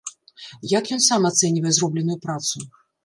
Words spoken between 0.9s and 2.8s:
ён сам ацэньвае зробленую працу?